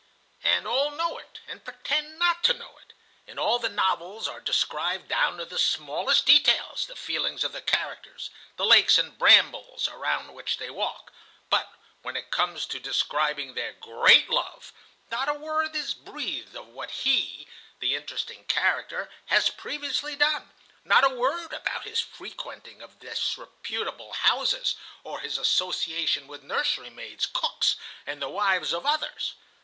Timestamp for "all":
0.67-0.89, 3.37-3.59